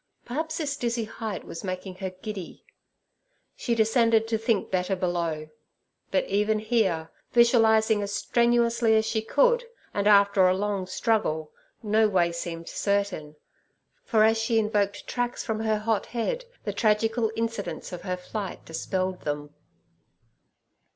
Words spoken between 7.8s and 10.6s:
as strenuously as she could, and after a